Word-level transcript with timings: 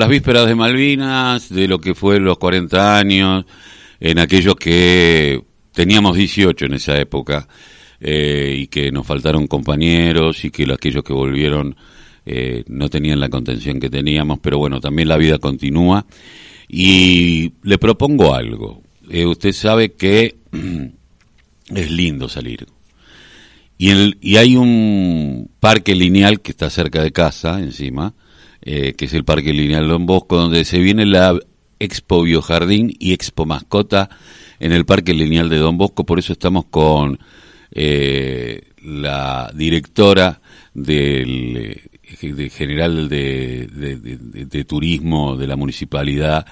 las 0.00 0.08
vísperas 0.08 0.46
de 0.46 0.54
Malvinas, 0.54 1.50
de 1.50 1.68
lo 1.68 1.78
que 1.78 1.94
fue 1.94 2.18
los 2.20 2.38
40 2.38 2.96
años, 2.96 3.44
en 4.00 4.18
aquellos 4.18 4.56
que 4.56 5.42
teníamos 5.74 6.16
18 6.16 6.64
en 6.64 6.72
esa 6.72 6.98
época 6.98 7.46
eh, 8.00 8.56
y 8.60 8.66
que 8.68 8.90
nos 8.90 9.06
faltaron 9.06 9.46
compañeros 9.46 10.42
y 10.46 10.50
que 10.50 10.64
aquellos 10.72 11.04
que 11.04 11.12
volvieron 11.12 11.76
eh, 12.24 12.64
no 12.68 12.88
tenían 12.88 13.20
la 13.20 13.28
contención 13.28 13.78
que 13.78 13.90
teníamos, 13.90 14.38
pero 14.38 14.56
bueno, 14.56 14.80
también 14.80 15.06
la 15.06 15.18
vida 15.18 15.38
continúa. 15.38 16.06
Y 16.66 17.52
le 17.62 17.76
propongo 17.76 18.34
algo. 18.34 18.82
Eh, 19.10 19.26
usted 19.26 19.52
sabe 19.52 19.92
que 19.92 20.36
es 21.74 21.90
lindo 21.90 22.26
salir. 22.26 22.66
Y, 23.76 23.90
el, 23.90 24.16
y 24.22 24.38
hay 24.38 24.56
un 24.56 25.50
parque 25.60 25.94
lineal 25.94 26.40
que 26.40 26.52
está 26.52 26.70
cerca 26.70 27.02
de 27.02 27.12
casa, 27.12 27.58
encima, 27.58 28.14
que 28.62 28.94
es 28.98 29.14
el 29.14 29.24
Parque 29.24 29.52
Lineal 29.52 29.88
Don 29.88 30.06
Bosco, 30.06 30.36
donde 30.36 30.64
se 30.64 30.78
viene 30.78 31.06
la 31.06 31.38
Expo 31.80 32.22
Biojardín 32.22 32.94
y 32.98 33.12
Expo 33.12 33.46
Mascota 33.46 34.10
en 34.60 34.72
el 34.72 34.84
Parque 34.84 35.14
Lineal 35.14 35.48
de 35.48 35.56
Don 35.56 35.78
Bosco. 35.78 36.04
Por 36.04 36.18
eso 36.18 36.34
estamos 36.34 36.66
con 36.66 37.18
eh, 37.72 38.62
la 38.84 39.50
directora 39.54 40.40
del 40.74 41.80
de 42.20 42.50
general 42.50 43.08
de, 43.08 43.68
de, 43.70 44.64
turismo 44.64 45.36
de 45.36 45.46
la 45.46 45.54
municipalidad 45.54 46.44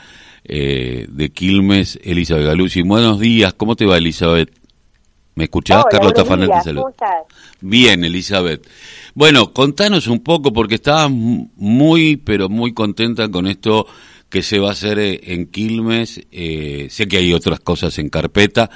eh, 0.44 1.06
de 1.08 1.30
Quilmes, 1.30 1.98
Elizabeth 2.02 2.46
Galuzzi. 2.46 2.82
Buenos 2.82 3.18
días, 3.18 3.54
¿cómo 3.54 3.74
te 3.74 3.84
va 3.84 3.98
Elizabeth? 3.98 4.50
¿Me 5.38 5.44
escuchás? 5.44 5.84
Carlota 5.88 6.24
Fanel 6.24 6.50
te 6.50 6.62
saluda. 6.62 6.92
Bien, 7.60 8.02
Elizabeth. 8.02 8.68
Bueno, 9.14 9.52
contanos 9.52 10.08
un 10.08 10.18
poco, 10.18 10.52
porque 10.52 10.74
estabas 10.74 11.12
muy, 11.12 12.16
pero 12.16 12.48
muy 12.48 12.74
contenta 12.74 13.28
con 13.28 13.46
esto 13.46 13.86
que 14.28 14.42
se 14.42 14.58
va 14.58 14.70
a 14.70 14.72
hacer 14.72 14.98
eh, 14.98 15.20
en 15.32 15.46
Quilmes. 15.46 16.22
Eh, 16.32 16.88
sé 16.90 17.06
que 17.06 17.18
hay 17.18 17.32
otras 17.32 17.60
cosas 17.60 17.96
en 18.00 18.08
carpeta, 18.08 18.68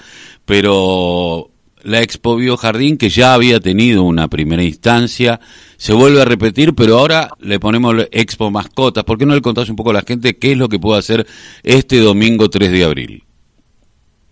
pero 0.45 1.51
la 1.83 2.01
Expo 2.01 2.37
Biojardín, 2.37 2.97
que 2.97 3.09
ya 3.09 3.35
había 3.35 3.59
tenido 3.59 4.05
una 4.05 4.29
primera 4.29 4.63
instancia, 4.63 5.41
se 5.77 5.93
vuelve 5.93 6.23
a 6.23 6.27
repetir, 6.27 6.77
pero 6.77 6.97
ahora 6.97 7.31
le 7.41 7.59
ponemos 7.59 7.97
Expo 8.13 8.53
Mascotas. 8.53 9.03
¿Por 9.03 9.19
qué 9.19 9.27
no 9.27 9.35
le 9.35 9.43
contás 9.43 9.69
un 9.69 9.75
poco 9.75 9.91
a 9.91 9.95
la 9.95 10.03
gente 10.03 10.39
qué 10.39 10.53
es 10.53 10.59
lo 10.59 10.69
que 10.69 10.79
puede 10.79 11.01
hacer 11.01 11.27
este 11.65 11.99
domingo 11.99 12.49
3 12.49 12.71
de 12.71 12.85
abril? 12.85 13.25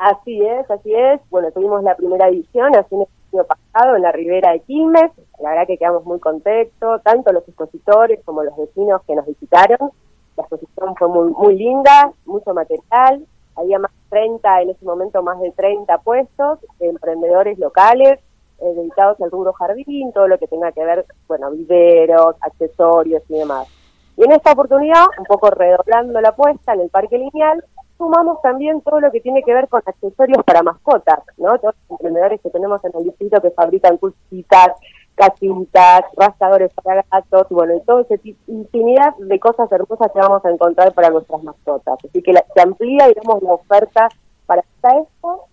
Así 0.00 0.40
es, 0.40 0.70
así 0.70 0.94
es. 0.94 1.20
Bueno, 1.28 1.52
tuvimos 1.52 1.82
la 1.82 1.94
primera 1.94 2.26
edición 2.28 2.74
hace 2.74 2.94
un 2.94 3.06
año 3.34 3.44
pasado 3.44 3.96
en 3.96 4.02
la 4.02 4.12
ribera 4.12 4.52
de 4.52 4.60
Quilmes. 4.60 5.10
La 5.40 5.50
verdad 5.50 5.66
que 5.66 5.76
quedamos 5.76 6.06
muy 6.06 6.18
contentos, 6.18 7.02
tanto 7.02 7.30
los 7.32 7.46
expositores 7.46 8.18
como 8.24 8.42
los 8.42 8.56
vecinos 8.56 9.02
que 9.06 9.14
nos 9.14 9.26
visitaron. 9.26 9.90
La 10.38 10.44
exposición 10.44 10.96
fue 10.96 11.06
muy, 11.06 11.30
muy 11.32 11.54
linda, 11.54 12.14
mucho 12.24 12.54
material, 12.54 13.26
había 13.56 13.78
más 13.78 13.90
de 13.90 14.08
30, 14.08 14.62
en 14.62 14.70
ese 14.70 14.84
momento 14.86 15.22
más 15.22 15.38
de 15.38 15.50
30 15.50 15.98
puestos 15.98 16.60
de 16.78 16.88
emprendedores 16.88 17.58
locales 17.58 18.20
eh, 18.60 18.72
dedicados 18.74 19.20
al 19.20 19.30
rubro 19.30 19.52
jardín, 19.52 20.14
todo 20.14 20.28
lo 20.28 20.38
que 20.38 20.46
tenga 20.46 20.72
que 20.72 20.82
ver, 20.82 21.04
bueno, 21.28 21.50
viveros, 21.50 22.36
accesorios 22.40 23.22
y 23.28 23.34
demás. 23.34 23.68
Y 24.16 24.24
en 24.24 24.32
esta 24.32 24.52
oportunidad, 24.52 25.04
un 25.18 25.26
poco 25.26 25.50
redoblando 25.50 26.22
la 26.22 26.30
apuesta 26.30 26.72
en 26.72 26.80
el 26.80 26.88
Parque 26.88 27.18
Lineal, 27.18 27.62
sumamos 28.00 28.40
también 28.40 28.80
todo 28.80 28.98
lo 28.98 29.12
que 29.12 29.20
tiene 29.20 29.42
que 29.42 29.52
ver 29.52 29.68
con 29.68 29.82
accesorios 29.84 30.42
para 30.44 30.62
mascotas, 30.62 31.20
¿no? 31.36 31.58
Todos 31.58 31.74
los 31.74 31.90
emprendedores 31.90 32.40
que 32.40 32.48
tenemos 32.48 32.82
en 32.82 32.92
el 32.96 33.04
distrito 33.04 33.42
que 33.42 33.50
fabrican 33.50 33.98
pulsitas, 33.98 34.70
casitas, 35.14 36.04
rascadores 36.16 36.72
para 36.82 37.04
gatos, 37.12 37.46
bueno, 37.50 37.74
y 37.74 38.00
ese 38.00 38.16
tipo, 38.16 38.40
infinidad 38.46 39.14
de 39.18 39.38
cosas 39.38 39.70
hermosas 39.70 40.10
que 40.12 40.18
vamos 40.18 40.42
a 40.46 40.50
encontrar 40.50 40.94
para 40.94 41.10
nuestras 41.10 41.42
mascotas. 41.42 41.98
Así 42.02 42.22
que 42.22 42.32
se 42.32 42.60
amplía, 42.62 43.06
digamos, 43.08 43.42
la 43.42 43.52
oferta 43.52 44.08
para 44.46 44.62
esta 44.62 44.98
expo. 44.98 45.48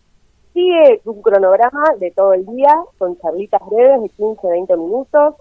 Sigue 0.53 1.01
un 1.03 1.21
cronograma 1.21 1.83
de 1.99 2.11
todo 2.11 2.33
el 2.33 2.45
día 2.45 2.73
con 2.97 3.19
charlitas 3.19 3.61
breves 3.69 4.03
de 4.03 4.09
15, 4.09 4.47
20 4.47 4.77
minutos. 4.77 5.35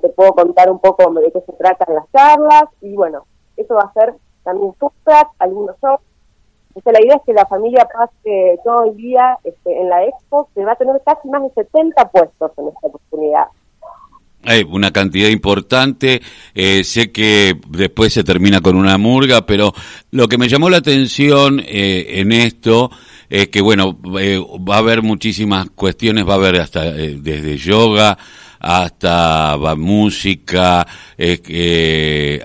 Te 0.00 0.08
puedo 0.08 0.32
contar 0.32 0.70
un 0.70 0.78
poco 0.78 1.12
de 1.12 1.30
qué 1.30 1.40
se 1.42 1.52
tratan 1.52 1.94
las 1.94 2.10
charlas 2.10 2.64
y 2.80 2.96
bueno, 2.96 3.26
eso 3.56 3.74
va 3.74 3.82
a 3.82 3.92
ser 3.92 4.14
también 4.46 4.72
food 4.78 4.92
algunos 5.38 5.76
shows 5.82 6.00
la 6.84 7.02
idea 7.02 7.16
es 7.16 7.22
que 7.24 7.32
la 7.32 7.46
familia 7.46 7.88
pase 7.92 8.58
todo 8.64 8.84
el 8.84 8.96
día 8.96 9.38
este, 9.44 9.80
en 9.80 9.88
la 9.88 10.04
expo, 10.04 10.48
se 10.54 10.64
va 10.64 10.72
a 10.72 10.76
tener 10.76 11.00
casi 11.04 11.28
más 11.28 11.42
de 11.42 11.50
70 11.54 12.10
puestos 12.10 12.50
en 12.58 12.68
esta 12.68 12.86
oportunidad. 12.86 13.44
Hay 14.44 14.62
una 14.70 14.92
cantidad 14.92 15.28
importante, 15.28 16.20
eh, 16.54 16.84
sé 16.84 17.10
que 17.10 17.58
después 17.68 18.12
se 18.12 18.22
termina 18.22 18.60
con 18.60 18.76
una 18.76 18.96
murga, 18.96 19.44
pero 19.44 19.72
lo 20.12 20.28
que 20.28 20.38
me 20.38 20.48
llamó 20.48 20.70
la 20.70 20.76
atención 20.76 21.60
eh, 21.60 22.20
en 22.20 22.30
esto 22.30 22.90
es 23.28 23.48
que, 23.48 23.60
bueno, 23.60 23.98
eh, 24.20 24.38
va 24.38 24.76
a 24.76 24.78
haber 24.78 25.02
muchísimas 25.02 25.70
cuestiones, 25.70 26.28
va 26.28 26.34
a 26.34 26.36
haber 26.36 26.60
hasta 26.60 26.92
desde 26.92 27.56
yoga, 27.56 28.16
hasta 28.66 29.56
va, 29.56 29.76
música, 29.76 30.86
eh, 31.16 32.42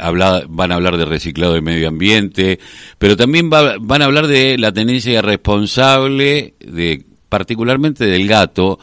van 0.50 0.72
a 0.72 0.76
hablar 0.76 0.98
de 0.98 1.06
reciclado 1.06 1.54
del 1.54 1.64
medio 1.64 1.88
ambiente, 1.88 2.60
pero 3.00 3.18
también 3.18 3.50
van 3.50 4.02
a 4.02 4.06
hablar 4.06 4.28
de 4.28 4.58
la 4.60 4.72
tenencia 4.72 5.22
responsable, 5.22 6.54
de 6.60 7.04
particularmente 7.28 8.06
del 8.06 8.28
gato, 8.28 8.78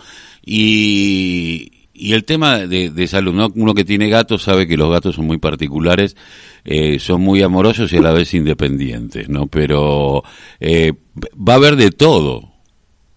y, 0.44 1.70
y 1.98 2.14
el 2.14 2.24
tema 2.24 2.58
de, 2.58 3.06
salud, 3.06 3.34
¿no? 3.34 3.48
uno 3.54 3.74
que 3.74 3.84
tiene 3.84 4.08
gatos 4.08 4.42
sabe 4.42 4.66
que 4.66 4.76
los 4.76 4.90
gatos 4.90 5.16
son 5.16 5.26
muy 5.26 5.38
particulares, 5.38 6.16
eh, 6.64 6.98
son 6.98 7.20
muy 7.20 7.42
amorosos 7.42 7.92
y 7.92 7.98
a 7.98 8.02
la 8.02 8.12
vez 8.12 8.34
independientes, 8.34 9.28
¿no? 9.28 9.46
Pero 9.46 10.22
eh, 10.60 10.92
va 11.36 11.54
a 11.54 11.56
haber 11.56 11.76
de 11.76 11.90
todo. 11.90 12.42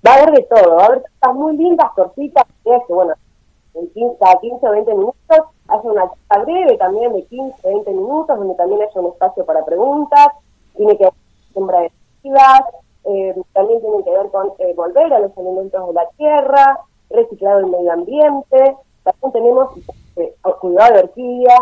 Va 0.06 0.14
a 0.14 0.16
haber 0.16 0.32
de 0.32 0.48
todo, 0.50 0.76
va 0.76 0.84
a 0.84 0.86
haber 0.88 1.02
cosas 1.20 1.36
muy 1.36 1.58
lindas, 1.58 1.88
cortitas, 1.96 2.44
que 2.64 2.94
bueno, 2.94 3.14
en 3.74 3.90
15, 3.94 4.18
a 4.22 4.40
15 4.40 4.68
o 4.68 4.72
20 4.72 4.94
minutos, 4.94 5.38
hace 5.68 5.88
una 5.88 6.12
charla 6.30 6.46
breve 6.46 6.78
también 6.78 7.14
de 7.14 7.24
15 7.26 7.56
o 7.64 7.68
20 7.70 7.92
minutos, 7.92 8.38
donde 8.38 8.56
también 8.56 8.82
hay 8.82 8.88
un 8.96 9.08
espacio 9.08 9.46
para 9.46 9.66
preguntas, 9.66 10.28
tiene 10.76 10.98
que 10.98 11.06
con 11.06 11.14
siembra 11.52 11.80
de 11.82 11.92
eh, 13.04 13.36
también 13.54 13.82
tiene 13.82 14.04
que 14.04 14.12
ver 14.12 14.30
con 14.30 14.52
eh, 14.60 14.74
volver 14.76 15.12
a 15.14 15.20
los 15.20 15.36
elementos 15.38 15.88
de 15.88 15.94
la 15.94 16.08
tierra, 16.18 16.80
reciclado 17.10 17.58
del 17.58 17.72
medio 17.72 17.92
ambiente, 17.92 18.78
también 19.04 19.32
tenemos 19.32 19.78
eh, 20.18 20.36
cuidado 20.60 20.94
de 20.94 21.00
orquídeas, 21.00 21.62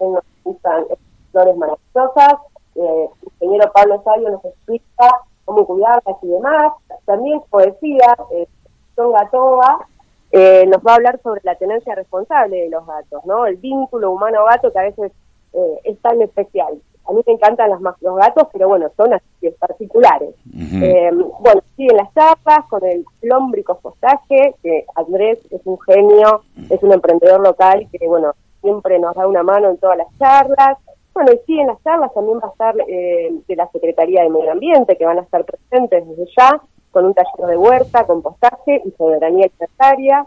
nos 0.00 0.22
gustan 0.44 0.84
flores 1.32 1.56
maravillosas, 1.56 2.40
el 2.76 3.08
ingeniero 3.40 3.72
Pablo 3.72 4.00
Sabio 4.04 4.30
nos 4.30 4.44
explica 4.44 5.10
cómo 5.46 5.66
cuidarlas 5.66 6.16
y 6.22 6.26
demás, 6.28 6.72
también 7.06 7.40
poesía, 7.48 8.16
eh, 8.32 8.46
son 8.94 9.12
Gatoa, 9.12 9.88
eh, 10.32 10.66
nos 10.66 10.82
va 10.82 10.92
a 10.92 10.94
hablar 10.96 11.20
sobre 11.22 11.40
la 11.44 11.54
tenencia 11.54 11.94
responsable 11.94 12.56
de 12.62 12.70
los 12.70 12.86
gatos, 12.86 13.24
¿no? 13.24 13.46
El 13.46 13.56
vínculo 13.56 14.10
humano-gato 14.12 14.72
que 14.72 14.78
a 14.78 14.82
veces 14.82 15.12
eh, 15.52 15.80
es 15.84 15.98
tan 16.00 16.20
especial. 16.22 16.74
A 17.08 17.12
mí 17.12 17.20
me 17.24 17.34
encantan 17.34 17.70
los, 17.70 17.80
los 18.00 18.16
gatos, 18.16 18.48
pero 18.52 18.68
bueno, 18.68 18.90
son 18.96 19.14
así 19.14 19.48
particulares. 19.60 20.34
eh, 20.82 21.10
bueno, 21.40 21.60
siguen 21.76 21.96
las 21.98 22.12
charlas 22.14 22.66
con 22.68 22.84
el 22.84 23.04
plómbrico 23.20 23.78
postaje, 23.78 24.54
que 24.62 24.84
Andrés 24.96 25.38
es 25.50 25.60
un 25.64 25.78
genio, 25.80 26.42
es 26.68 26.82
un 26.82 26.92
emprendedor 26.92 27.40
local 27.40 27.86
que, 27.92 28.06
bueno, 28.08 28.34
siempre 28.60 28.98
nos 28.98 29.14
da 29.14 29.28
una 29.28 29.44
mano 29.44 29.70
en 29.70 29.78
todas 29.78 29.98
las 29.98 30.08
charlas. 30.18 30.78
Bueno, 31.14 31.32
y 31.32 31.38
siguen 31.46 31.68
las 31.68 31.82
charlas, 31.84 32.12
también 32.12 32.38
va 32.38 32.48
a 32.48 32.50
estar 32.50 32.74
eh, 32.88 33.30
de 33.46 33.56
la 33.56 33.68
Secretaría 33.70 34.22
de 34.22 34.28
Medio 34.28 34.50
Ambiente, 34.50 34.96
que 34.96 35.06
van 35.06 35.18
a 35.18 35.22
estar 35.22 35.44
presentes 35.44 36.06
desde 36.08 36.26
ya, 36.36 36.60
con 36.96 37.04
un 37.04 37.12
taller 37.12 37.46
de 37.46 37.58
huerta, 37.58 38.06
compostaje 38.06 38.80
y 38.82 38.90
soberanía 38.92 39.50
alimentaria. 39.50 40.26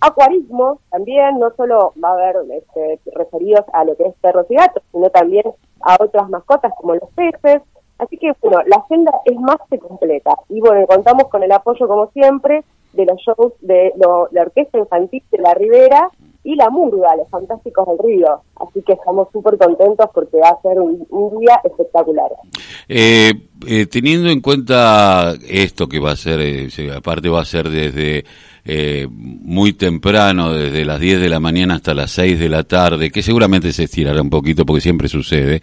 Acuarismo 0.00 0.80
también, 0.90 1.38
no 1.38 1.52
solo 1.56 1.92
va 2.02 2.08
a 2.08 2.12
haber 2.14 2.38
este, 2.50 2.98
referidos 3.14 3.64
a 3.72 3.84
lo 3.84 3.96
que 3.96 4.02
es 4.02 4.14
perros 4.20 4.46
y 4.50 4.56
gatos, 4.56 4.82
sino 4.90 5.08
también 5.10 5.44
a 5.80 5.96
otras 6.00 6.28
mascotas 6.28 6.72
como 6.76 6.96
los 6.96 7.08
peces. 7.10 7.62
Así 7.98 8.18
que, 8.18 8.32
bueno, 8.42 8.62
la 8.66 8.78
agenda 8.78 9.12
es 9.26 9.38
más 9.38 9.58
que 9.70 9.78
completa. 9.78 10.32
Y 10.48 10.60
bueno, 10.60 10.84
contamos 10.88 11.28
con 11.28 11.44
el 11.44 11.52
apoyo, 11.52 11.86
como 11.86 12.10
siempre, 12.10 12.64
de 12.94 13.06
los 13.06 13.18
shows 13.18 13.52
de 13.60 13.92
la 13.96 14.42
Orquesta 14.42 14.76
Infantil 14.76 15.22
de 15.30 15.38
la 15.38 15.54
Ribera 15.54 16.10
y 16.44 16.54
la 16.54 16.70
Murga, 16.70 17.16
los 17.16 17.28
Fantásticos 17.28 17.86
del 17.88 17.98
Río. 17.98 18.40
Así 18.56 18.82
que 18.82 18.94
estamos 18.94 19.28
súper 19.32 19.58
contentos 19.58 20.08
porque 20.14 20.38
va 20.38 20.50
a 20.50 20.62
ser 20.62 20.80
un, 20.80 21.40
día 21.40 21.60
espectacular. 21.64 22.30
Eh, 22.88 23.32
eh, 23.66 23.86
teniendo 23.86 24.30
en 24.30 24.40
cuenta 24.40 25.34
esto 25.46 25.88
que 25.88 25.98
va 25.98 26.12
a 26.12 26.16
ser, 26.16 26.40
eh, 26.40 26.68
aparte 26.96 27.28
va 27.28 27.42
a 27.42 27.44
ser 27.44 27.68
desde 27.68 28.24
muy 29.10 29.72
temprano, 29.72 30.52
desde 30.52 30.84
las 30.84 31.00
10 31.00 31.22
de 31.22 31.30
la 31.30 31.40
mañana 31.40 31.76
hasta 31.76 31.94
las 31.94 32.10
6 32.10 32.38
de 32.38 32.50
la 32.50 32.64
tarde, 32.64 33.10
que 33.10 33.22
seguramente 33.22 33.72
se 33.72 33.84
estirará 33.84 34.20
un 34.20 34.28
poquito 34.28 34.66
porque 34.66 34.82
siempre 34.82 35.08
sucede. 35.08 35.62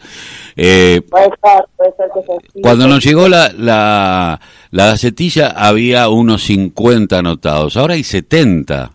puede 0.56 1.04
ser, 1.04 1.66
puede 1.78 1.94
ser 1.98 2.10
que 2.16 2.62
Cuando 2.62 2.88
nos 2.88 3.06
llegó 3.06 3.30
la, 3.30 3.54
la, 3.56 4.42
la 4.72 4.86
gacetilla 4.88 5.50
había 5.50 6.10
unos 6.10 6.46
50 6.46 7.20
anotados, 7.20 7.78
ahora 7.78 7.94
hay 7.94 8.04
70 8.04 8.95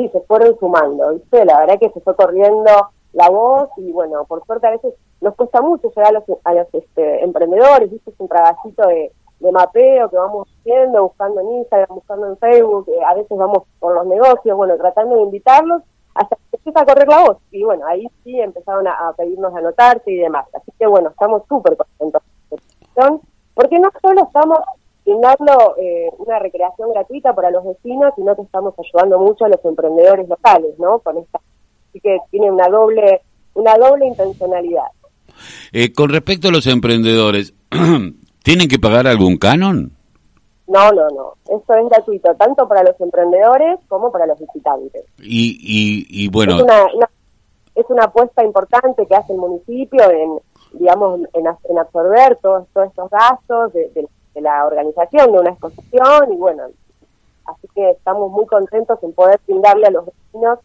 sí, 0.00 0.08
se 0.12 0.20
fueron 0.22 0.58
sumando, 0.58 1.10
¿viste? 1.10 1.44
La 1.44 1.60
verdad 1.60 1.78
que 1.78 1.90
se 1.90 2.00
fue 2.00 2.14
corriendo 2.16 2.70
la 3.12 3.28
voz 3.28 3.68
y 3.76 3.90
bueno, 3.92 4.24
por 4.24 4.44
suerte 4.46 4.66
a 4.66 4.70
veces 4.70 4.94
nos 5.20 5.34
cuesta 5.34 5.60
mucho 5.60 5.90
llegar 5.90 6.08
a 6.08 6.12
los, 6.12 6.24
a 6.44 6.54
este, 6.72 7.24
emprendedores, 7.24 7.90
¿viste? 7.90 8.12
un 8.18 8.28
trabajito 8.28 8.86
de, 8.86 9.12
de 9.40 9.52
mapeo 9.52 10.08
que 10.08 10.16
vamos 10.16 10.48
haciendo, 10.60 11.02
buscando 11.04 11.40
en 11.40 11.52
Instagram, 11.58 11.88
buscando 11.94 12.26
en 12.28 12.36
Facebook, 12.38 12.88
eh, 12.88 13.04
a 13.04 13.14
veces 13.14 13.36
vamos 13.36 13.64
por 13.78 13.94
los 13.94 14.06
negocios, 14.06 14.56
bueno, 14.56 14.76
tratando 14.76 15.16
de 15.16 15.22
invitarlos 15.22 15.82
hasta 16.14 16.36
que 16.36 16.56
empieza 16.56 16.80
a 16.80 16.86
correr 16.86 17.08
la 17.08 17.24
voz. 17.24 17.38
Y 17.50 17.64
bueno, 17.64 17.86
ahí 17.86 18.06
sí 18.24 18.38
empezaron 18.38 18.86
a, 18.86 19.12
pedirnos 19.16 19.54
anotarse 19.54 20.10
y 20.10 20.16
demás. 20.16 20.46
Así 20.54 20.70
que 20.78 20.86
bueno, 20.86 21.10
estamos 21.10 21.42
súper 21.48 21.76
contentos. 21.76 22.22
Porque 23.54 23.78
no 23.78 23.88
solo 24.02 24.22
estamos 24.22 24.58
brindando 25.10 25.76
eh, 25.76 26.08
una 26.18 26.38
recreación 26.38 26.90
gratuita 26.92 27.34
para 27.34 27.50
los 27.50 27.64
vecinos, 27.64 28.12
sino 28.16 28.36
que 28.36 28.42
estamos 28.42 28.74
ayudando 28.78 29.18
mucho 29.18 29.44
a 29.44 29.48
los 29.48 29.64
emprendedores 29.64 30.28
locales, 30.28 30.78
¿no? 30.78 31.00
Con 31.00 31.18
esta, 31.18 31.40
así 31.88 32.00
que 32.00 32.18
tiene 32.30 32.50
una 32.50 32.68
doble, 32.68 33.20
una 33.54 33.76
doble 33.76 34.06
intencionalidad. 34.06 34.86
Eh, 35.72 35.92
con 35.92 36.10
respecto 36.10 36.48
a 36.48 36.52
los 36.52 36.66
emprendedores, 36.66 37.54
¿tienen 38.44 38.68
que 38.68 38.78
pagar 38.78 39.06
algún 39.06 39.36
canon? 39.36 39.92
No, 40.68 40.92
no, 40.92 41.08
no. 41.08 41.34
Esto 41.58 41.74
es 41.74 41.88
gratuito, 41.88 42.34
tanto 42.36 42.68
para 42.68 42.84
los 42.84 43.00
emprendedores 43.00 43.80
como 43.88 44.12
para 44.12 44.26
los 44.26 44.38
visitantes. 44.38 45.04
Y, 45.18 46.06
y, 46.08 46.28
bueno... 46.28 46.58
Es 46.58 46.62
una, 46.62 47.10
es 47.74 47.86
una 47.88 48.04
apuesta 48.04 48.44
importante 48.44 49.04
que 49.06 49.16
hace 49.16 49.32
el 49.32 49.40
municipio 49.40 50.08
en, 50.10 50.38
digamos, 50.78 51.20
en, 51.32 51.78
absorber 51.78 52.38
todos, 52.40 52.68
todos 52.72 52.88
estos 52.88 53.10
gastos 53.10 53.72
de, 53.72 54.08
la 54.34 54.66
organización 54.66 55.32
de 55.32 55.38
una 55.38 55.50
exposición 55.50 56.32
y 56.32 56.36
bueno, 56.36 56.64
así 57.46 57.68
que 57.74 57.90
estamos 57.90 58.30
muy 58.30 58.46
contentos 58.46 58.98
en 59.02 59.12
poder 59.12 59.40
brindarle 59.46 59.86
a 59.86 59.90
los 59.90 60.06
vecinos, 60.06 60.58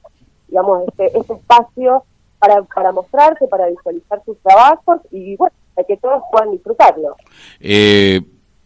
digamos, 0.47 0.88
este, 0.88 1.17
este 1.17 1.33
espacio 1.33 2.03
para, 2.39 2.62
para 2.63 2.91
mostrarse, 2.91 3.47
para 3.47 3.67
visualizar 3.67 4.21
sus 4.25 4.38
trabajos 4.39 5.01
y 5.12 5.35
bueno, 5.35 5.56
para 5.73 5.88
que 5.88 5.97
todos 5.97 6.23
puedan 6.31 6.51
disfrutarlo. 6.51 7.15
Eh, 7.59 8.21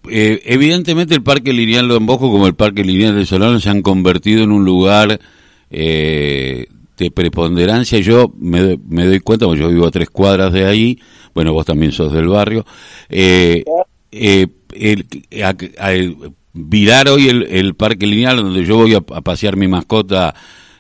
eh, 0.10 0.42
evidentemente 0.46 1.14
el 1.14 1.24
Parque 1.24 1.54
Lineal 1.54 1.88
de 1.88 2.00
Bosco 2.00 2.32
como 2.32 2.48
el 2.48 2.56
Parque 2.56 2.84
Lineal 2.84 3.16
de 3.16 3.26
Solano 3.26 3.60
se 3.60 3.70
han 3.70 3.82
convertido 3.82 4.44
en 4.44 4.52
un 4.52 4.64
lugar 4.64 5.20
eh, 5.70 6.66
de 6.98 7.12
preponderancia. 7.12 8.00
Yo 8.00 8.32
me, 8.38 8.78
doy 9.06 9.20
cuenta, 9.20 9.46
porque 9.46 9.62
yo 9.62 9.70
vivo 9.70 9.88
a 9.88 9.92
tres 9.92 10.10
cuadras 10.10 10.54
de 10.54 10.66
ahí, 10.66 11.00
bueno, 11.34 11.54
vos 11.54 11.66
también 11.66 11.92
sos 11.92 12.14
del 12.14 12.28
barrio, 12.28 12.66
eh, 13.10 13.64
el, 14.74 15.06
virar 16.54 17.10
hoy 17.10 17.30
el, 17.30 17.76
Parque 17.76 18.08
Lineal 18.08 18.38
donde 18.38 18.66
yo 18.66 18.78
voy 18.78 18.96
a, 18.96 19.02
pasear 19.02 19.56
mi 19.56 19.68
mascota 19.68 20.34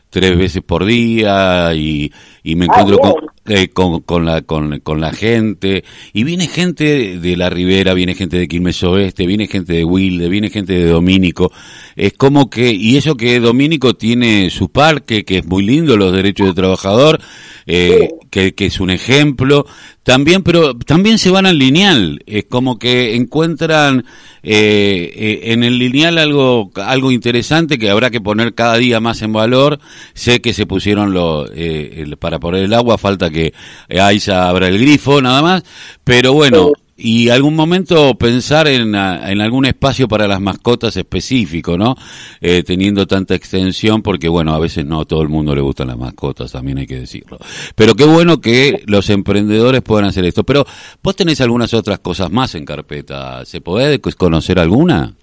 tres 0.09 0.37
veces 0.37 0.63
por 0.63 0.85
día 0.85 1.73
y, 1.75 2.11
y 2.43 2.55
me 2.55 2.65
encuentro 2.65 2.97
con, 2.97 3.13
eh, 3.45 3.69
con, 3.69 4.01
con, 4.01 4.25
la, 4.25 4.41
con, 4.41 4.79
con, 4.79 5.01
la 5.01 5.11
gente, 5.11 5.83
y 6.13 6.23
viene 6.23 6.47
gente 6.47 7.19
de 7.19 7.37
la 7.37 7.49
Ribera, 7.49 7.93
viene 7.93 8.15
gente 8.15 8.37
de 8.37 8.47
Quilmes 8.47 8.81
Oeste, 8.83 9.25
viene 9.25 9.47
gente 9.47 9.73
de 9.73 9.83
Wilde, 9.83 10.29
viene 10.29 10.49
gente 10.49 10.73
de 10.73 10.85
Domínico, 10.85 11.51
es 11.95 12.13
como 12.13 12.49
que, 12.49 12.71
y 12.71 12.97
eso 12.97 13.15
que 13.15 13.39
Domínico 13.39 13.95
tiene 13.95 14.49
su 14.49 14.69
parque, 14.69 15.25
que 15.25 15.39
es 15.39 15.45
muy 15.45 15.63
lindo, 15.63 15.97
los 15.97 16.13
derechos 16.13 16.47
del 16.47 16.55
trabajador, 16.55 17.19
eh, 17.65 18.09
que, 18.29 18.53
que, 18.53 18.67
es 18.67 18.79
un 18.79 18.89
ejemplo, 18.89 19.65
también, 20.03 20.41
pero 20.41 20.75
también 20.75 21.19
se 21.19 21.29
van 21.29 21.45
al 21.45 21.59
lineal, 21.59 22.23
es 22.25 22.45
como 22.45 22.79
que 22.79 23.15
encuentran 23.15 24.05
eh, 24.41 25.11
eh, 25.15 25.39
en 25.51 25.63
el 25.63 25.77
lineal 25.77 26.17
algo, 26.17 26.71
algo 26.75 27.11
interesante 27.11 27.77
que 27.77 27.89
habrá 27.89 28.09
que 28.09 28.21
poner 28.21 28.53
cada 28.53 28.77
día 28.77 28.99
más 28.99 29.21
en 29.21 29.33
valor, 29.33 29.79
sé 30.13 30.41
que 30.41 30.53
se 30.53 30.65
pusieron 30.65 31.13
lo, 31.13 31.45
eh, 31.53 32.05
para 32.29 32.39
poner 32.39 32.65
el 32.65 32.73
agua, 32.75 32.99
falta 32.99 33.31
que 33.31 33.51
Aiza 33.89 34.47
abra 34.47 34.67
el 34.67 34.77
grifo, 34.77 35.19
nada 35.19 35.41
más, 35.41 35.63
pero 36.03 36.31
bueno, 36.31 36.73
y 36.95 37.29
algún 37.29 37.55
momento 37.55 38.13
pensar 38.13 38.67
en, 38.67 38.93
en, 38.93 39.41
algún 39.41 39.65
espacio 39.65 40.07
para 40.07 40.27
las 40.27 40.39
mascotas 40.39 40.95
específico, 40.95 41.75
¿no? 41.75 41.95
Eh, 42.39 42.61
teniendo 42.61 43.07
tanta 43.07 43.33
extensión, 43.33 44.03
porque 44.03 44.29
bueno, 44.29 44.53
a 44.53 44.59
veces 44.59 44.85
no 44.85 45.01
a 45.01 45.05
todo 45.05 45.23
el 45.23 45.29
mundo 45.29 45.55
le 45.55 45.61
gustan 45.61 45.87
las 45.87 45.97
mascotas, 45.97 46.51
también 46.51 46.77
hay 46.77 46.85
que 46.85 46.99
decirlo. 46.99 47.39
Pero 47.73 47.95
qué 47.95 48.05
bueno 48.05 48.39
que 48.39 48.83
los 48.85 49.09
emprendedores 49.09 49.81
puedan 49.81 50.05
hacer 50.05 50.25
esto. 50.25 50.43
Pero 50.43 50.65
vos 51.01 51.15
tenés 51.15 51.41
algunas 51.41 51.73
otras 51.73 51.97
cosas 51.97 52.29
más 52.29 52.53
en 52.53 52.63
carpeta, 52.63 53.43
¿se 53.43 53.59
puede 53.59 53.99
conocer 53.99 54.59
alguna? 54.59 55.15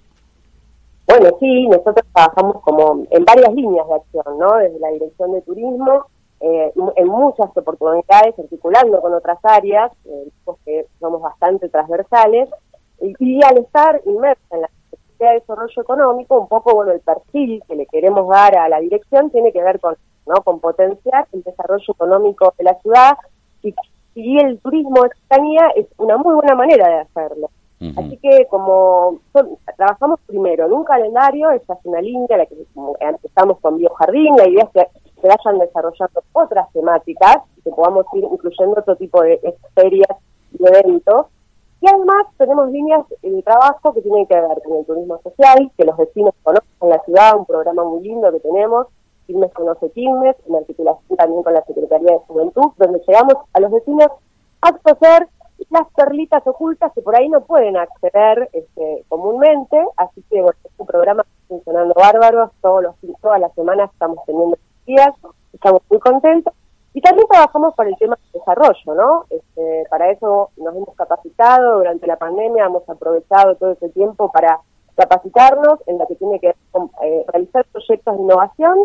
Bueno, 1.07 1.29
sí, 1.39 1.67
nosotros 1.67 2.05
trabajamos 2.13 2.61
como 2.63 3.07
en 3.11 3.23
varias 3.23 3.53
líneas 3.53 3.87
de 3.87 3.95
acción, 3.95 4.39
¿no? 4.39 4.57
Desde 4.57 4.77
la 4.79 4.89
dirección 4.89 5.31
de 5.31 5.41
turismo, 5.43 6.05
eh, 6.39 6.71
en 6.95 7.07
muchas 7.07 7.55
oportunidades, 7.55 8.37
articulando 8.37 9.01
con 9.01 9.13
otras 9.13 9.39
áreas, 9.43 9.91
eh, 10.05 10.29
que 10.65 10.85
somos 10.99 11.21
bastante 11.21 11.69
transversales, 11.69 12.49
y, 12.99 13.43
al 13.43 13.57
estar 13.59 14.01
inmersa 14.05 14.41
en 14.51 14.61
la 14.61 14.69
Secretaría 14.89 15.33
de 15.33 15.39
Desarrollo 15.39 15.81
Económico, 15.81 16.39
un 16.39 16.47
poco 16.47 16.75
bueno 16.75 16.91
el 16.91 16.99
perfil 16.99 17.63
que 17.67 17.75
le 17.75 17.85
queremos 17.87 18.27
dar 18.27 18.57
a 18.57 18.69
la 18.69 18.79
dirección 18.79 19.29
tiene 19.31 19.51
que 19.51 19.63
ver 19.63 19.79
con, 19.79 19.95
¿no? 20.25 20.35
con 20.43 20.59
potenciar 20.59 21.27
el 21.31 21.43
desarrollo 21.43 21.93
económico 21.93 22.53
de 22.57 22.63
la 22.63 22.79
ciudad, 22.81 23.17
y, 23.63 23.73
y 24.15 24.39
el 24.39 24.59
turismo 24.59 25.03
de 25.03 25.09
cercanía 25.09 25.69
es 25.75 25.87
una 25.97 26.17
muy 26.17 26.35
buena 26.35 26.55
manera 26.55 26.87
de 26.87 26.99
hacerlo. 26.99 27.49
Así 27.95 28.17
que 28.17 28.47
como 28.49 29.19
trabajamos 29.75 30.19
primero 30.25 30.65
en 30.65 30.73
un 30.73 30.83
calendario, 30.83 31.51
esta 31.51 31.75
es 31.75 31.79
una 31.83 32.01
línea, 32.01 32.37
la 32.37 32.47
que 32.47 32.55
empezamos 32.99 33.59
con 33.59 33.77
Biojardín, 33.77 34.35
la 34.35 34.47
idea 34.47 34.63
es 34.63 34.69
que 34.71 35.06
se 35.21 35.27
vayan 35.27 35.59
desarrollando 35.59 36.23
otras 36.33 36.71
temáticas, 36.73 37.37
que 37.63 37.71
podamos 37.71 38.05
ir 38.13 38.23
incluyendo 38.23 38.79
otro 38.79 38.95
tipo 38.95 39.21
de 39.21 39.39
ferias 39.75 40.17
y 40.57 40.65
eventos. 40.65 41.27
Y 41.79 41.87
además 41.87 42.27
tenemos 42.37 42.71
líneas 42.71 43.05
de 43.21 43.43
trabajo 43.43 43.93
que 43.93 44.01
tienen 44.01 44.25
que 44.25 44.35
ver 44.35 44.61
con 44.63 44.77
el 44.77 44.85
turismo 44.85 45.19
social, 45.21 45.71
que 45.77 45.85
los 45.85 45.97
vecinos 45.97 46.33
conocen 46.43 46.67
la 46.81 46.99
ciudad, 47.03 47.37
un 47.37 47.45
programa 47.45 47.83
muy 47.83 48.01
lindo 48.01 48.31
que 48.31 48.39
tenemos, 48.39 48.87
Quilmes 49.27 49.53
Conoce 49.53 49.91
Quilmes, 49.91 50.35
en 50.47 50.55
articulación 50.55 51.17
también 51.17 51.43
con 51.43 51.53
la 51.53 51.63
Secretaría 51.65 52.13
de 52.13 52.19
Juventud, 52.27 52.71
donde 52.77 53.01
llegamos 53.07 53.35
a 53.53 53.59
los 53.59 53.71
vecinos 53.71 54.07
a 54.61 54.71
conocer 54.71 55.27
las 55.69 55.87
perlitas 55.95 56.45
ocultas 56.47 56.91
que 56.93 57.01
por 57.01 57.15
ahí 57.15 57.27
no 57.29 57.41
pueden 57.41 57.77
acceder 57.77 58.49
este, 58.53 59.03
comúnmente, 59.09 59.77
así 59.97 60.23
que 60.29 60.41
bueno, 60.41 60.57
este 60.63 60.85
programa 60.85 61.23
está 61.23 61.47
funcionando 61.47 61.93
bárbaro, 61.95 62.51
todos 62.61 62.83
los, 62.83 62.95
todas 63.21 63.39
las 63.39 63.53
semanas 63.53 63.91
estamos 63.91 64.19
teniendo 64.25 64.57
días, 64.87 65.13
estamos 65.53 65.81
muy 65.89 65.99
contentos. 65.99 66.53
Y 66.93 67.01
también 67.01 67.27
trabajamos 67.27 67.75
para 67.75 67.89
el 67.89 67.97
tema 67.97 68.15
del 68.15 68.41
desarrollo, 68.41 68.95
¿no? 68.95 69.25
Este, 69.29 69.83
para 69.91 70.09
eso 70.09 70.49
nos 70.57 70.75
hemos 70.75 70.95
capacitado 70.95 71.77
durante 71.77 72.07
la 72.07 72.15
pandemia, 72.15 72.65
hemos 72.65 72.89
aprovechado 72.89 73.55
todo 73.55 73.73
ese 73.73 73.89
tiempo 73.89 74.31
para 74.31 74.59
capacitarnos 74.95 75.79
en 75.85 75.99
la 75.99 76.07
que 76.07 76.15
tiene 76.15 76.39
que 76.39 76.49
eh, 76.49 77.25
realizar 77.27 77.65
proyectos 77.71 78.17
de 78.17 78.23
innovación 78.23 78.79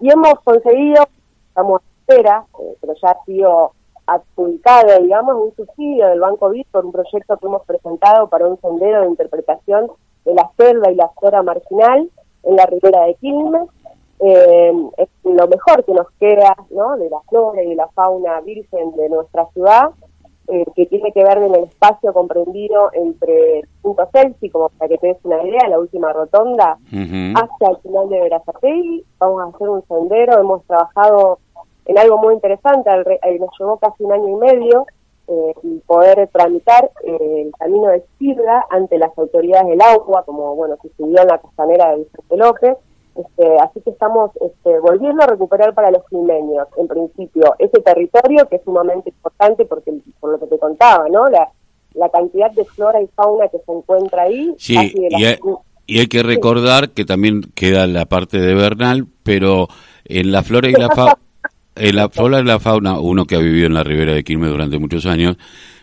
y 0.00 0.10
hemos 0.10 0.40
conseguido, 0.44 1.04
estamos 1.48 1.82
a 1.82 1.84
espera, 2.00 2.46
eh, 2.58 2.76
pero 2.80 2.94
ya 3.02 3.10
ha 3.10 3.24
sido 3.24 3.72
adjudicado, 4.06 5.02
digamos, 5.02 5.34
un 5.34 5.54
subsidio 5.54 6.06
del 6.06 6.20
Banco 6.20 6.48
BID 6.48 6.66
por 6.70 6.86
un 6.86 6.92
proyecto 6.92 7.36
que 7.36 7.46
hemos 7.46 7.66
presentado 7.66 8.28
para 8.28 8.46
un 8.46 8.58
sendero 8.60 9.02
de 9.02 9.08
interpretación 9.08 9.90
de 10.24 10.34
la 10.34 10.50
selva 10.56 10.90
y 10.90 10.94
la 10.94 11.08
flora 11.10 11.42
marginal 11.42 12.10
en 12.44 12.56
la 12.56 12.64
ribera 12.64 13.04
de 13.04 13.14
Quilmes, 13.16 13.68
eh, 14.20 14.72
es 14.96 15.08
lo 15.24 15.46
mejor 15.46 15.84
que 15.84 15.92
nos 15.92 16.10
queda 16.18 16.56
¿no? 16.70 16.96
de 16.96 17.08
la 17.08 17.20
flora 17.28 17.62
y 17.62 17.68
de 17.70 17.76
la 17.76 17.88
fauna 17.88 18.40
virgen 18.40 18.96
de 18.96 19.08
nuestra 19.08 19.46
ciudad, 19.52 19.90
eh, 20.48 20.64
que 20.74 20.86
tiene 20.86 21.12
que 21.12 21.22
ver 21.22 21.38
en 21.38 21.54
el 21.54 21.64
espacio 21.64 22.12
comprendido 22.12 22.90
entre 22.94 23.62
Punto 23.82 24.08
Celsi, 24.12 24.48
como 24.48 24.70
para 24.70 24.88
que 24.88 24.98
te 24.98 25.08
des 25.08 25.18
una 25.24 25.42
idea, 25.42 25.68
la 25.68 25.78
última 25.78 26.12
rotonda, 26.12 26.78
hasta 27.34 27.70
el 27.70 27.76
final 27.82 28.08
de 28.08 28.20
Verazatei. 28.20 29.04
Vamos 29.18 29.42
a 29.42 29.54
hacer 29.54 29.68
un 29.68 29.86
sendero, 29.86 30.40
hemos 30.40 30.64
trabajado 30.64 31.38
en 31.84 31.98
algo 31.98 32.18
muy 32.18 32.34
interesante, 32.34 32.90
eh, 33.22 33.38
nos 33.38 33.50
llevó 33.58 33.76
casi 33.76 34.04
un 34.04 34.12
año 34.12 34.28
y 34.28 34.34
medio 34.36 34.86
eh, 35.26 35.54
poder 35.86 36.28
tramitar 36.32 36.90
el 37.04 37.52
camino 37.58 37.88
de 37.88 38.02
Sirga 38.18 38.64
ante 38.70 38.96
las 38.96 39.16
autoridades 39.18 39.68
del 39.68 39.82
agua, 39.82 40.22
como 40.24 40.56
bueno 40.56 40.76
se 40.80 40.88
subió 40.96 41.20
en 41.20 41.28
la 41.28 41.38
costanera 41.38 41.90
de 41.90 41.98
Vicente 41.98 42.36
López, 42.38 42.78
este, 43.18 43.58
así 43.58 43.80
que 43.80 43.90
estamos 43.90 44.30
este, 44.40 44.78
volviendo 44.78 45.22
a 45.24 45.26
recuperar 45.26 45.74
para 45.74 45.90
los 45.90 46.02
quilmeños, 46.08 46.68
en 46.76 46.86
principio, 46.86 47.54
ese 47.58 47.80
territorio 47.80 48.48
que 48.48 48.56
es 48.56 48.64
sumamente 48.64 49.10
importante 49.10 49.64
porque 49.64 49.92
por 50.20 50.30
lo 50.30 50.38
que 50.38 50.46
te 50.46 50.58
contaba, 50.58 51.08
¿no? 51.08 51.28
La, 51.28 51.48
la 51.94 52.08
cantidad 52.10 52.50
de 52.52 52.64
flora 52.64 53.02
y 53.02 53.08
fauna 53.08 53.48
que 53.48 53.58
se 53.58 53.72
encuentra 53.72 54.22
ahí. 54.22 54.54
Sí, 54.58 54.76
y, 55.86 55.98
hay, 55.98 56.06
que 56.06 56.22
recordar 56.22 56.90
que 56.90 57.04
también 57.04 57.42
queda 57.54 57.86
la 57.86 58.06
parte 58.06 58.38
de 58.38 58.54
Bernal, 58.54 59.06
pero 59.22 59.68
en 60.04 60.30
la 60.30 60.42
flora 60.42 60.68
y 60.68 60.72
la 60.72 60.88
fauna... 60.88 61.18
En 61.80 61.94
la 61.94 62.08
flora 62.08 62.40
y 62.40 62.44
la 62.44 62.58
fauna, 62.58 62.98
uno 62.98 63.24
que 63.24 63.36
ha 63.36 63.38
vivido 63.38 63.68
en 63.68 63.74
la 63.74 63.84
ribera 63.84 64.12
de 64.12 64.24
Quilmes 64.24 64.50
durante 64.50 64.80
muchos 64.80 65.06
años 65.06 65.36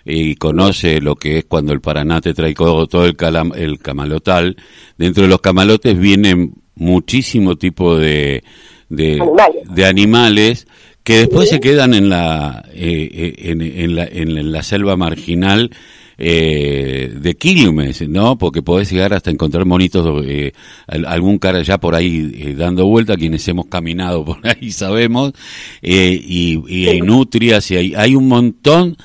y 0.05 0.35
conoce 0.35 1.01
lo 1.01 1.15
que 1.15 1.39
es 1.39 1.45
cuando 1.45 1.73
el 1.73 1.81
Paraná 1.81 2.21
te 2.21 2.33
trae 2.33 2.53
todo, 2.53 3.05
el, 3.05 3.17
el 3.55 3.79
camalotal, 3.79 4.55
dentro 4.97 5.23
de 5.23 5.29
los 5.29 5.41
camalotes 5.41 5.97
vienen 5.97 6.53
muchísimo 6.75 7.57
tipo 7.57 7.97
de, 7.97 8.43
de 8.89 9.85
animales. 9.85 10.67
que 11.03 11.19
después 11.19 11.49
se 11.49 11.59
quedan 11.59 11.93
en 11.93 12.09
la, 12.09 12.63
eh, 12.73 13.09
eh, 13.11 13.33
en, 13.51 13.95
la, 13.95 14.05
en 14.05 14.51
la 14.51 14.63
selva 14.63 14.95
marginal 14.95 15.71
eh, 16.17 17.11
de 17.13 17.35
Quilmes, 17.35 18.07
¿no? 18.07 18.37
Porque 18.37 18.61
podés 18.61 18.89
llegar 18.89 19.13
hasta 19.13 19.31
encontrar 19.31 19.65
monitos, 19.65 20.23
eh, 20.25 20.53
algún 20.87 21.39
cara 21.39 21.61
ya 21.61 21.77
por 21.77 21.93
ahí 21.93 22.31
eh, 22.35 22.55
dando 22.55 22.85
vuelta, 22.85 23.17
quienes 23.17 23.45
hemos 23.49 23.65
caminado 23.65 24.23
por 24.25 24.39
ahí 24.47 24.71
sabemos, 24.71 25.33
y, 25.81 26.61
y, 26.67 26.87
hay 26.87 27.01
nutrias, 27.01 27.69
y 27.71 27.77
hay, 27.77 27.95
hay 27.95 28.15
un 28.15 28.29
montón 28.29 28.95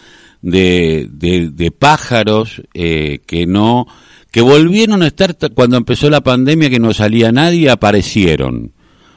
de, 0.43 1.09
de, 1.11 1.51
de 1.51 1.71
pájaros 1.71 2.63
eh, 2.75 3.21
que 3.27 3.47
no, 3.47 3.87
que 4.31 4.41
volvieron 4.41 5.03
a 5.03 5.09
estar 5.09 5.35
cuando 5.55 5.77
empezó 5.77 6.09
la 6.11 6.21
pandemia, 6.21 6.71
que 6.71 6.79
no 6.79 6.93
salía 6.93 7.33
nadie, 7.33 7.71
aparecieron. 7.71 8.73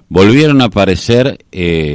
Volvieron 0.10 0.62
a 0.62 0.66
aparecer. 0.66 1.38
Eh, 1.52 1.94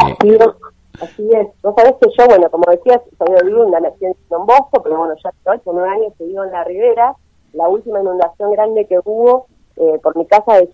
Así 1.00 1.30
es. 1.32 1.46
Vos 1.62 1.74
sabés 1.76 1.94
que 2.00 2.08
yo, 2.16 2.26
bueno, 2.26 2.50
como 2.50 2.64
decías, 2.70 3.00
soy 3.18 3.34
oriunda, 3.36 3.80
nací 3.80 4.04
en 4.04 4.14
Don 4.28 4.44
Bosco, 4.46 4.82
pero 4.82 4.98
bueno, 4.98 5.14
ya 5.22 5.30
hace 5.30 5.60
ocho 5.60 5.70
nueve 5.72 5.90
años 5.90 6.12
que 6.18 6.24
vivo 6.24 6.44
en 6.44 6.50
la 6.50 6.64
ribera. 6.64 7.14
La 7.52 7.68
última 7.68 8.00
inundación 8.00 8.52
grande 8.52 8.86
que 8.86 8.98
hubo 9.04 9.46
eh, 9.76 9.98
por 10.02 10.16
mi 10.16 10.26
casa 10.26 10.54
de 10.54 10.68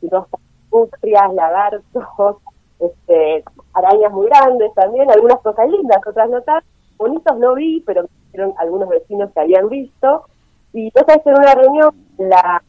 nutrias, 0.73 1.35
lagartos, 1.35 1.83
este, 2.81 3.45
arañas 3.75 4.13
muy 4.13 4.27
grandes 4.27 4.73
también, 4.75 5.11
algunas 5.11 5.41
cosas 5.41 5.69
lindas, 5.69 5.99
otras 6.07 6.31
no 6.31 6.41
tan. 6.43 6.63
Bonitos 6.97 7.39
no 7.39 7.55
vi, 7.55 7.81
pero 7.81 8.05
dijeron 8.27 8.55
algunos 8.59 8.89
vecinos 8.89 9.31
que 9.33 9.41
habían 9.41 9.69
visto. 9.69 10.25
Y 10.73 10.91
que 10.91 11.01
en 11.25 11.39
una 11.39 11.55
reunión, 11.55 11.91
la 12.19 12.63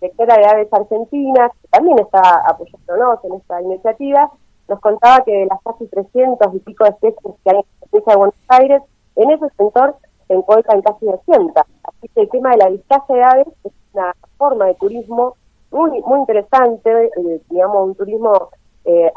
secretaria 0.00 0.36
de 0.36 0.46
Aves 0.46 0.72
Argentinas, 0.72 1.52
que 1.62 1.68
también 1.68 1.98
está 2.00 2.42
apoyándonos 2.48 3.24
en 3.24 3.34
esta 3.34 3.62
iniciativa, 3.62 4.30
nos 4.68 4.80
contaba 4.80 5.24
que 5.24 5.32
de 5.32 5.46
las 5.46 5.60
casi 5.62 5.86
300 5.86 6.54
y 6.54 6.58
pico 6.60 6.84
de 6.84 6.90
especies 6.90 7.34
que 7.44 7.50
hay 7.50 7.56
en 7.56 7.64
la 7.80 7.86
provincia 7.86 8.12
de 8.12 8.16
Buenos 8.16 8.34
Aires, 8.48 8.82
en 9.16 9.30
ese 9.30 9.48
sector 9.56 9.96
se 10.26 10.34
encuentran 10.34 10.82
casi 10.82 11.06
200. 11.06 11.54
Así 11.84 12.08
que 12.14 12.20
el 12.22 12.30
tema 12.30 12.50
de 12.50 12.56
la 12.56 12.70
vistaje 12.70 13.12
de 13.12 13.22
aves 13.22 13.48
es 13.64 13.72
una 13.92 14.14
forma 14.38 14.66
de 14.66 14.74
turismo 14.74 15.36
muy 15.70 16.02
muy 16.02 16.20
interesante, 16.20 17.04
eh, 17.04 17.40
digamos, 17.48 17.88
un 17.88 17.94
turismo 17.94 18.50
eh, 18.84 19.10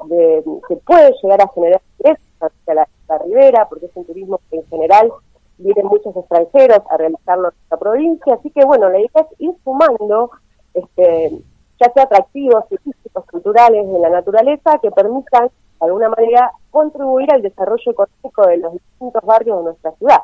que 0.67 0.75
puede 0.77 1.13
llegar 1.21 1.41
a 1.41 1.47
generar 1.49 1.81
ingresos 1.99 2.24
hacia 2.39 2.73
la, 2.73 2.87
ribera, 3.23 3.67
porque 3.69 3.85
es 3.85 3.91
un 3.95 4.05
turismo 4.05 4.39
que 4.49 4.57
en 4.57 4.67
general 4.67 5.11
vienen 5.57 5.85
muchos 5.85 6.15
extranjeros 6.15 6.79
a 6.89 6.97
realizarlo 6.97 7.49
en 7.49 7.53
nuestra 7.55 7.77
provincia. 7.77 8.33
Así 8.33 8.49
que, 8.49 8.65
bueno, 8.65 8.89
la 8.89 8.99
idea 8.99 9.09
es 9.15 9.39
ir 9.39 9.51
sumando 9.63 10.31
este, 10.73 11.31
ya 11.79 11.91
sea 11.93 12.03
atractivos, 12.03 12.65
científicos, 12.67 13.25
culturales 13.31 13.87
de 13.87 13.99
la 13.99 14.09
naturaleza, 14.09 14.79
que 14.81 14.91
permitan, 14.91 15.47
de 15.79 15.85
alguna 15.85 16.09
manera, 16.09 16.51
contribuir 16.71 17.31
al 17.31 17.41
desarrollo 17.41 17.91
económico 17.91 18.47
de 18.47 18.57
los 18.57 18.73
distintos 18.73 19.23
barrios 19.23 19.57
de 19.57 19.63
nuestra 19.63 19.91
ciudad. 19.93 20.19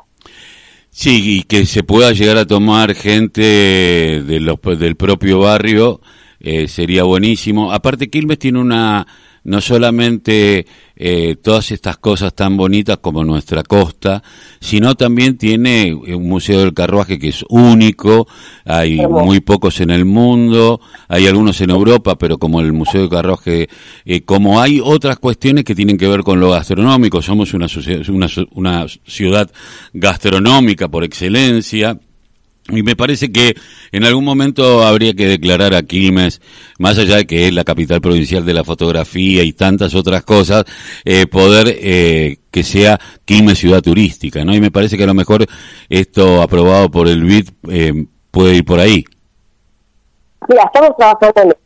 Sí, 0.90 1.38
y 1.38 1.42
que 1.44 1.64
se 1.64 1.82
pueda 1.82 2.12
llegar 2.12 2.36
a 2.36 2.46
tomar 2.46 2.94
gente 2.94 3.40
de 3.40 4.40
los, 4.40 4.60
del 4.78 4.96
propio 4.96 5.38
barrio 5.40 6.00
eh, 6.38 6.68
sería 6.68 7.04
buenísimo. 7.04 7.72
Aparte, 7.72 8.10
Quilmes 8.10 8.38
tiene 8.38 8.60
una 8.60 9.06
no 9.44 9.60
solamente 9.60 10.66
eh, 10.94 11.36
todas 11.42 11.72
estas 11.72 11.96
cosas 11.96 12.34
tan 12.34 12.56
bonitas 12.56 12.98
como 12.98 13.24
nuestra 13.24 13.62
costa, 13.62 14.22
sino 14.60 14.94
también 14.94 15.36
tiene 15.36 15.92
un 15.94 16.28
museo 16.28 16.60
del 16.60 16.74
carruaje 16.74 17.18
que 17.18 17.28
es 17.28 17.44
único, 17.48 18.28
hay 18.64 19.04
muy 19.06 19.40
pocos 19.40 19.80
en 19.80 19.90
el 19.90 20.04
mundo, 20.04 20.80
hay 21.08 21.26
algunos 21.26 21.60
en 21.60 21.70
Europa, 21.70 22.16
pero 22.16 22.38
como 22.38 22.60
el 22.60 22.72
museo 22.72 23.00
del 23.00 23.10
carruaje, 23.10 23.68
eh, 24.04 24.20
como 24.22 24.60
hay 24.60 24.80
otras 24.82 25.18
cuestiones 25.18 25.64
que 25.64 25.74
tienen 25.74 25.98
que 25.98 26.08
ver 26.08 26.22
con 26.22 26.38
lo 26.38 26.50
gastronómico, 26.50 27.20
somos 27.20 27.52
una, 27.54 27.66
una, 28.08 28.28
una 28.52 28.86
ciudad 29.06 29.50
gastronómica 29.92 30.88
por 30.88 31.04
excelencia, 31.04 31.98
y 32.68 32.82
me 32.82 32.94
parece 32.94 33.32
que 33.32 33.54
en 33.90 34.04
algún 34.04 34.24
momento 34.24 34.82
habría 34.84 35.14
que 35.14 35.26
declarar 35.26 35.74
a 35.74 35.82
Quilmes, 35.82 36.40
más 36.78 36.98
allá 36.98 37.16
de 37.16 37.26
que 37.26 37.48
es 37.48 37.52
la 37.52 37.64
capital 37.64 38.00
provincial 38.00 38.44
de 38.44 38.54
la 38.54 38.62
fotografía 38.62 39.42
y 39.42 39.52
tantas 39.52 39.94
otras 39.94 40.22
cosas, 40.24 40.64
eh, 41.04 41.26
poder 41.26 41.66
eh, 41.68 42.38
que 42.50 42.62
sea 42.62 42.98
Quilmes 43.24 43.58
ciudad 43.58 43.82
turística, 43.82 44.44
¿no? 44.44 44.54
Y 44.54 44.60
me 44.60 44.70
parece 44.70 44.96
que 44.96 45.04
a 45.04 45.08
lo 45.08 45.14
mejor 45.14 45.44
esto 45.88 46.40
aprobado 46.40 46.88
por 46.88 47.08
el 47.08 47.24
BID 47.24 47.48
eh, 47.68 48.06
puede 48.30 48.54
ir 48.56 48.64
por 48.64 48.78
ahí. 48.78 49.04
Mira, 50.48 50.70
estamos 50.72 50.96
trabajando, 50.96 51.56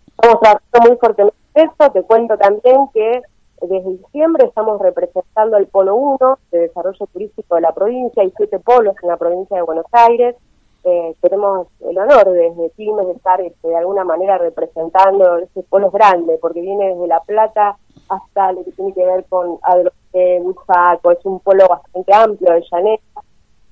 muy 0.83 0.97
fuertemente 0.99 1.37
eso. 1.55 1.93
Te 1.93 2.03
cuento 2.03 2.37
también 2.39 2.77
que 2.95 3.21
desde 3.61 3.91
diciembre 3.91 4.47
estamos 4.47 4.81
representando 4.81 5.59
el 5.59 5.67
Polo 5.67 5.95
1 5.95 6.39
de 6.53 6.59
Desarrollo 6.61 7.07
Turístico 7.13 7.57
de 7.57 7.61
la 7.61 7.75
provincia. 7.75 8.23
Hay 8.23 8.33
siete 8.37 8.59
polos 8.59 8.95
en 9.03 9.09
la 9.09 9.17
provincia 9.19 9.57
de 9.57 9.63
Buenos 9.63 9.87
Aires 9.93 10.37
eh, 10.89 11.17
tenemos 11.21 11.67
el 11.81 11.99
honor 11.99 12.31
desde 12.31 12.71
Quilmes 12.77 13.09
de 13.09 13.13
estar 13.15 13.41
este, 13.41 13.67
de 13.67 13.77
alguna 13.77 14.05
manera 14.05 14.39
representando 14.39 15.39
ese 15.39 15.65
polo 15.65 15.91
grande, 15.91 16.39
porque 16.41 16.61
viene 16.61 16.95
desde 16.95 17.09
La 17.09 17.19
Plata 17.21 17.77
hasta 18.09 18.53
lo 18.53 18.65
que 18.65 18.71
tiene 18.71 18.95
que 18.95 19.05
ver 19.05 19.25
con 19.29 19.59
Adroque, 19.63 20.41
Busaco, 20.41 21.11
es 21.11 21.25
un 21.25 21.41
polo 21.41 21.67
bastante 21.67 22.15
amplio 22.15 22.53
de 22.53 22.65
llanera. 22.71 23.03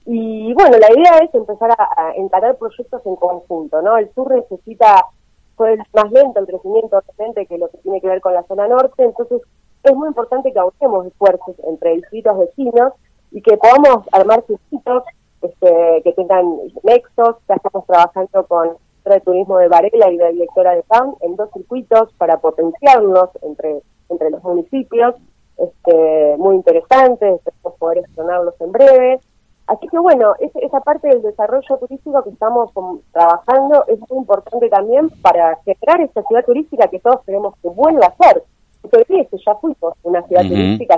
Y 0.06 0.52
bueno, 0.54 0.76
la 0.76 0.92
idea 0.92 1.18
es 1.18 1.32
empezar 1.34 1.70
a, 1.70 1.88
a, 1.96 2.14
encarar 2.16 2.56
proyectos 2.56 3.00
en 3.06 3.14
conjunto, 3.14 3.80
¿no? 3.80 3.96
El 3.96 4.12
sur 4.12 4.34
necesita, 4.34 5.06
fue 5.54 5.76
más 5.94 6.10
lento 6.10 6.40
el 6.40 6.46
crecimiento 6.46 6.98
obviamente 6.98 7.46
que 7.46 7.58
lo 7.58 7.68
que 7.68 7.78
tiene 7.78 8.00
que 8.00 8.08
ver 8.08 8.20
con 8.20 8.34
la 8.34 8.42
zona 8.42 8.66
norte, 8.66 9.04
entonces 9.04 9.40
es 9.84 9.94
muy 9.94 10.08
importante 10.08 10.52
que 10.52 10.58
aunemos 10.58 11.06
esfuerzos 11.06 11.54
entre 11.64 11.94
distritos 11.94 12.38
vecinos 12.38 12.92
y 13.30 13.40
que 13.40 13.56
podamos 13.56 14.04
armar 14.10 14.42
circuitos 14.48 15.04
este, 15.44 16.02
que 16.02 16.12
tengan 16.12 16.58
nexos. 16.82 17.36
Ya 17.48 17.54
estamos 17.54 17.86
trabajando 17.86 18.46
con 18.46 18.76
el 19.04 19.22
turismo 19.22 19.58
de 19.58 19.68
Varela 19.68 20.10
y 20.10 20.16
la 20.16 20.30
directora 20.30 20.74
de 20.74 20.82
PAM 20.84 21.14
en 21.20 21.36
dos 21.36 21.50
circuitos 21.52 22.12
para 22.14 22.38
potenciarlos 22.38 23.28
entre, 23.42 23.82
entre 24.08 24.30
los 24.30 24.42
municipios. 24.42 25.14
Este, 25.56 26.36
muy 26.38 26.56
interesantes, 26.56 27.36
esperamos 27.36 27.78
poder 27.78 27.98
estrenarlos 27.98 28.54
en 28.60 28.72
breve. 28.72 29.20
Así 29.66 29.88
que 29.88 29.98
bueno, 29.98 30.34
esa 30.40 30.80
parte 30.80 31.08
del 31.08 31.22
desarrollo 31.22 31.76
turístico 31.78 32.22
que 32.22 32.30
estamos 32.30 32.70
trabajando 33.12 33.84
es 33.86 33.98
muy 34.10 34.18
importante 34.18 34.68
también 34.68 35.08
para 35.22 35.58
generar 35.64 36.00
esta 36.00 36.22
ciudad 36.22 36.44
turística 36.44 36.88
que 36.88 36.98
todos 36.98 37.20
queremos 37.24 37.54
que 37.62 37.68
vuelva 37.68 38.06
a 38.06 38.24
ser. 38.24 38.42
Porque 38.82 39.28
ya 39.46 39.54
fuimos 39.56 39.94
una 40.02 40.22
ciudad 40.26 40.42
turística 40.42 40.96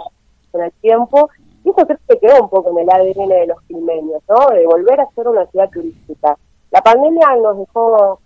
con 0.50 0.62
el 0.62 0.72
tiempo 0.80 1.28
eso 1.76 1.87
creo 1.87 1.99
que 2.09 2.18
quedó 2.18 2.42
un 2.42 2.49
poco 2.49 2.71
en 2.71 2.78
el 2.78 2.90
ADN 2.90 3.28
de 3.28 3.47
los 3.47 3.61
quilmeños, 3.62 4.23
¿no? 4.28 4.50
De 4.50 4.66
volver 4.66 5.00
a 5.00 5.11
ser 5.11 5.28
una 5.28 5.47
ciudad 5.47 5.71
turística. 5.71 6.37
La 6.71 6.80
pandemia 6.80 7.37
nos 7.37 7.59
dejó 7.59 8.21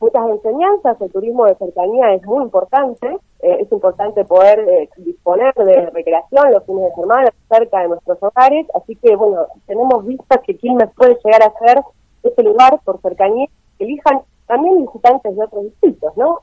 muchas 0.00 0.28
enseñanzas, 0.30 1.00
el 1.00 1.10
turismo 1.10 1.46
de 1.46 1.56
cercanía 1.56 2.14
es 2.14 2.24
muy 2.24 2.44
importante, 2.44 3.18
eh, 3.40 3.58
es 3.60 3.72
importante 3.72 4.24
poder 4.24 4.60
eh, 4.60 4.88
disponer 4.98 5.52
de 5.54 5.90
recreación 5.90 6.52
los 6.52 6.64
fines 6.64 6.84
de 6.84 7.02
semana 7.02 7.32
cerca 7.48 7.80
de 7.80 7.88
nuestros 7.88 8.18
hogares, 8.22 8.66
así 8.74 8.94
que 8.96 9.16
bueno, 9.16 9.46
tenemos 9.66 10.06
vistas 10.06 10.40
que 10.46 10.56
Quilmes 10.56 10.90
puede 10.96 11.18
llegar 11.24 11.42
a 11.42 11.58
ser 11.58 11.82
ese 12.22 12.42
lugar 12.42 12.80
por 12.84 13.00
cercanía, 13.00 13.48
elijan 13.78 14.20
también 14.46 14.86
visitantes 14.86 15.36
de 15.36 15.44
otros 15.44 15.64
distritos, 15.64 16.16
¿no? 16.16 16.40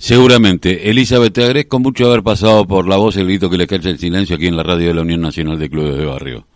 Seguramente. 0.00 0.88
Elizabeth, 0.88 1.34
te 1.34 1.44
agradezco 1.44 1.78
mucho 1.78 2.06
haber 2.06 2.22
pasado 2.22 2.66
por 2.66 2.88
la 2.88 2.96
voz 2.96 3.18
el 3.18 3.26
grito 3.26 3.50
que 3.50 3.58
le 3.58 3.66
cacha 3.66 3.90
el 3.90 3.98
silencio 3.98 4.36
aquí 4.36 4.46
en 4.46 4.56
la 4.56 4.62
radio 4.62 4.88
de 4.88 4.94
la 4.94 5.02
Unión 5.02 5.20
Nacional 5.20 5.58
de 5.58 5.68
Clubes 5.68 5.98
de 5.98 6.06
Barrio. 6.06 6.46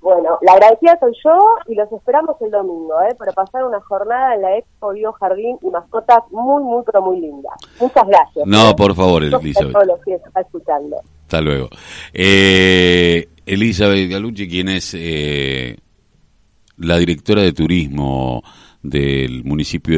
Bueno, 0.00 0.38
la 0.42 0.54
agradecida 0.54 0.98
soy 0.98 1.12
yo 1.24 1.38
y 1.68 1.76
los 1.76 1.90
esperamos 1.92 2.34
el 2.40 2.50
domingo, 2.50 2.94
¿eh? 3.08 3.14
Para 3.14 3.30
pasar 3.30 3.62
una 3.62 3.78
jornada 3.82 4.34
en 4.34 4.42
la 4.42 4.58
Expo 4.58 4.92
Bio 4.92 5.12
Jardín 5.12 5.56
y 5.62 5.70
Mascotas 5.70 6.24
muy, 6.32 6.64
muy, 6.64 6.82
pero 6.84 7.00
muy 7.00 7.20
linda. 7.20 7.50
Muchas 7.78 8.04
gracias. 8.08 8.44
No, 8.44 8.70
¿eh? 8.70 8.74
por 8.76 8.92
favor, 8.96 9.22
Elizabeth. 9.22 9.72
todos 9.72 9.86
los 9.86 10.00
que 10.04 10.14
está 10.14 10.40
escuchando. 10.40 10.96
Hasta 11.22 11.40
luego. 11.40 11.68
Eh, 12.12 13.28
Elizabeth 13.46 14.10
Galucci, 14.10 14.48
quien 14.48 14.68
es 14.70 14.96
eh, 14.98 15.76
la 16.76 16.98
directora 16.98 17.42
de 17.42 17.52
turismo 17.52 18.42
del 18.82 19.44
municipio 19.44 19.92
de 19.92 19.96